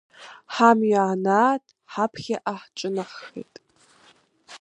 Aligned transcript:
Ҳамҩа 0.53 1.03
анаат, 1.13 1.65
ҳаԥхьаҟа 1.93 2.55
ҳҿынаҳхеит. 2.61 3.53